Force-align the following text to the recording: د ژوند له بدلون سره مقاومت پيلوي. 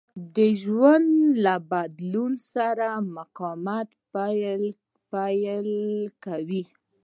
د 0.35 0.37
ژوند 0.61 1.09
له 1.45 1.55
بدلون 1.71 2.33
سره 2.53 2.87
مقاومت 3.17 3.87
پيلوي. 5.11 6.63